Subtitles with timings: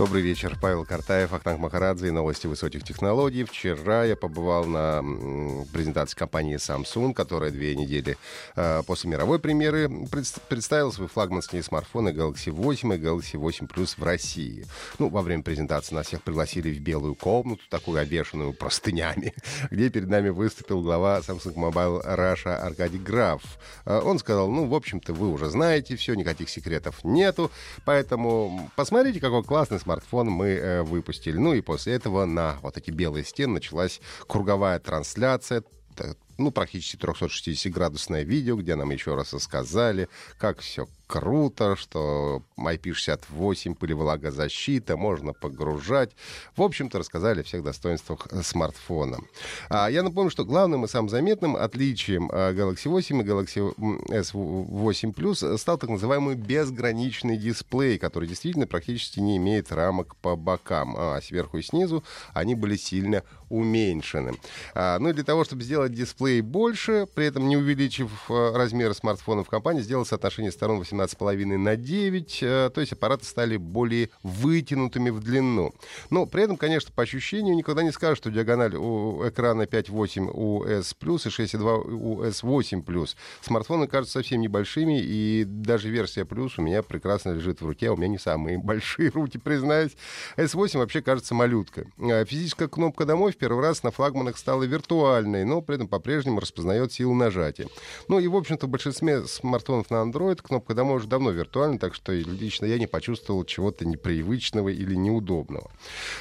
[0.00, 0.56] Добрый вечер.
[0.58, 3.44] Павел Картаев, Ахтанг Махарадзе и новости высоких технологий.
[3.44, 5.04] Вчера я побывал на
[5.74, 8.16] презентации компании Samsung, которая две недели
[8.56, 13.96] э, после мировой премьеры пред, представила свои флагманские смартфоны Galaxy 8 и Galaxy 8 Plus
[13.98, 14.64] в России.
[14.98, 19.34] Ну, во время презентации нас всех пригласили в белую комнату, такую обвешанную простынями,
[19.70, 23.42] где перед нами выступил глава Samsung Mobile Russia Аркадий Граф.
[23.84, 27.50] Э, он сказал, ну, в общем-то, вы уже знаете все, никаких секретов нету,
[27.84, 31.36] поэтому посмотрите, какой классный смартфон смартфон мы э, выпустили.
[31.36, 35.64] Ну и после этого на вот эти белые стены началась круговая трансляция
[36.40, 44.96] ну, практически 360-градусное видео, где нам еще раз рассказали, как все круто, что IP68 пылевлагозащита,
[44.96, 46.12] можно погружать.
[46.54, 49.18] В общем-то, рассказали о всех достоинствах э, смартфона.
[49.68, 53.74] А я напомню, что главным и самым заметным отличием э, Galaxy 8 и Galaxy
[54.08, 60.94] S8 Plus стал так называемый безграничный дисплей, который действительно практически не имеет рамок по бокам,
[60.96, 64.38] а сверху и снизу они были сильно уменьшены.
[64.74, 68.94] А, ну и для того, чтобы сделать дисплей больше, при этом не увеличив э, размеры
[68.94, 74.10] смартфонов, компания сделала соотношение сторон 18 17,5 на 9, э, то есть аппараты стали более
[74.22, 75.72] вытянутыми в длину.
[76.10, 80.64] Но при этом, конечно, по ощущению никогда не скажешь, что диагональ у экрана 5.8 у
[80.64, 83.16] S и 6.2 у S8 Plus.
[83.40, 87.92] Смартфоны кажутся совсем небольшими, и даже версия Plus у меня прекрасно лежит в руке, а
[87.92, 89.96] у меня не самые большие руки, признаюсь.
[90.36, 91.86] S8 вообще кажется малюткой.
[91.98, 96.40] Э, физическая кнопка «Домой» в первый раз на флагманах стала виртуальной, но при этом по-прежнему
[96.40, 97.68] распознает силу нажатия.
[98.08, 101.94] Ну и, в общем-то, в большинстве смартфонов на Android кнопка «Домой» уже давно виртуально, так
[101.94, 105.70] что лично я не почувствовал чего-то непривычного или неудобного.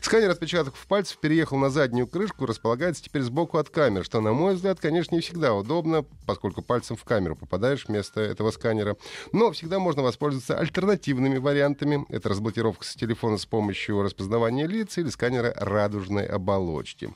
[0.00, 4.56] Сканер отпечатков пальцев переехал на заднюю крышку располагается теперь сбоку от камеры, что, на мой
[4.56, 8.96] взгляд, конечно, не всегда удобно, поскольку пальцем в камеру попадаешь вместо этого сканера.
[9.30, 12.04] Но всегда можно воспользоваться альтернативными вариантами.
[12.08, 17.14] Это разблокировка с телефона с помощью распознавания лиц или сканера радужной оболочки.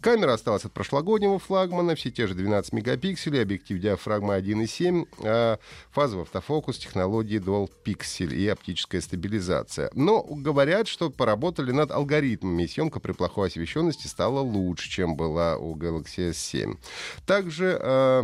[0.00, 5.58] Камера осталась от прошлогоднего флагмана, все те же 12 мегапикселей, объектив диафрагма 1,7, а
[5.90, 9.90] фазовый автофокус, технологии Dual Pixel и оптическая стабилизация.
[9.94, 15.76] Но говорят, что поработали над алгоритмами, съемка при плохой освещенности стала лучше, чем была у
[15.76, 16.76] Galaxy S7.
[17.26, 18.22] Также э,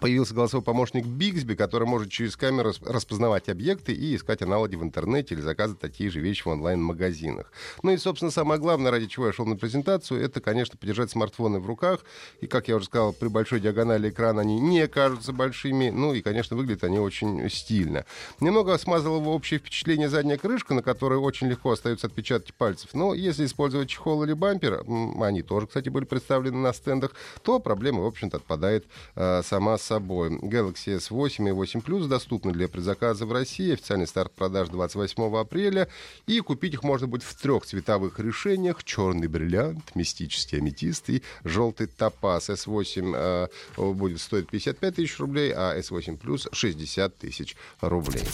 [0.00, 5.34] Появился голосовой помощник Bixby, который может через камеру распознавать объекты и искать аналоги в интернете
[5.34, 7.50] или заказывать такие же вещи в онлайн-магазинах.
[7.82, 11.60] Ну и, собственно, самое главное, ради чего я шел на презентацию, это, конечно, подержать смартфоны
[11.60, 12.00] в руках.
[12.40, 15.90] И, как я уже сказал, при большой диагонали экрана они не кажутся большими.
[15.90, 18.04] Ну и, конечно, выглядят они очень стильно.
[18.40, 22.90] Немного смазала его общее впечатление задняя крышка, на которой очень легко остаются отпечатки пальцев.
[22.92, 24.84] Но если использовать чехол или бампер,
[25.20, 30.30] они тоже, кстати, были представлены на стендах, то проблема, в общем-то, отпадает э, сама собой.
[30.30, 33.72] Galaxy S8 и 8 Plus доступны для предзаказа в России.
[33.72, 35.88] Официальный старт продаж 28 апреля.
[36.26, 38.82] И купить их можно будет в трех цветовых решениях.
[38.84, 42.50] Черный бриллиант, мистический аметист и желтый топаз.
[42.50, 48.24] S8 э, будет стоить 55 тысяч рублей, а S8 Plus 60 тысяч рублей.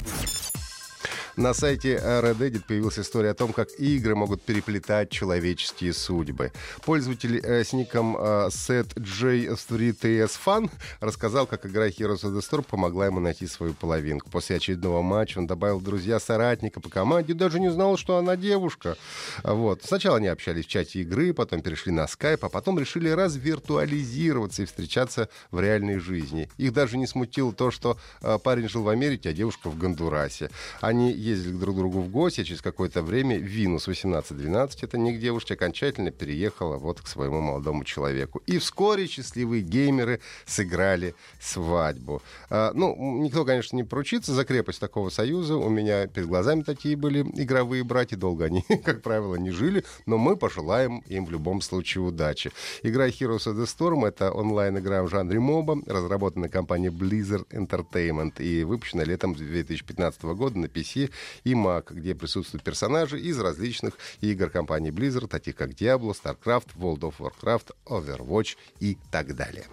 [1.36, 6.52] На сайте Reddit появилась история о том, как игры могут переплетать человеческие судьбы.
[6.84, 10.70] Пользователь э, с ником э, SetJ3TSFun
[11.00, 14.28] рассказал, как игра Heroes of the Storm помогла ему найти свою половинку.
[14.28, 18.98] После очередного матча он добавил друзья соратника по команде, даже не знал, что она девушка.
[19.42, 19.84] Вот.
[19.84, 24.66] Сначала они общались в чате игры, потом перешли на Skype, а потом решили развиртуализироваться и
[24.66, 26.50] встречаться в реальной жизни.
[26.58, 30.50] Их даже не смутило то, что э, парень жил в Америке, а девушка в Гондурасе.
[30.82, 35.16] Они ездили друг к другу в гости, а через какое-то время Винус 1812, это не
[35.16, 38.42] к девушке, окончательно переехала вот к своему молодому человеку.
[38.46, 42.22] И вскоре счастливые геймеры сыграли свадьбу.
[42.50, 45.56] А, ну, никто, конечно, не поручится за крепость такого союза.
[45.56, 48.16] У меня перед глазами такие были игровые братья.
[48.16, 52.50] Долго они, как правило, не жили, но мы пожелаем им в любом случае удачи.
[52.82, 58.64] Игра Heroes of the Storm— это онлайн-игра в жанре моба, разработана компанией Blizzard Entertainment и
[58.64, 61.11] выпущена летом 2015 года на PC
[61.44, 67.00] и Mac, где присутствуют персонажи из различных игр компании Blizzard, таких как Diablo, StarCraft, World
[67.00, 69.66] of Warcraft, Overwatch и так далее.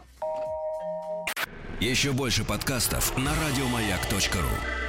[1.79, 4.88] Еще больше подкастов на радиомаяк.ру